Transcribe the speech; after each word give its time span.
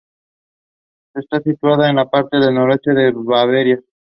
Está 1.13 1.41
situada 1.41 1.87
en 1.87 1.97
la 1.97 2.09
parte 2.09 2.35
noroeste 2.39 2.91
de 2.95 3.11
Baviera. 3.13 3.79